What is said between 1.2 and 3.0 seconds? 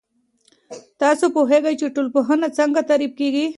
پوهیږئ چې ټولنپوهنه څنګه